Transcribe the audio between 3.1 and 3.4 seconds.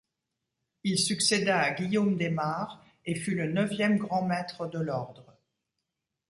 fut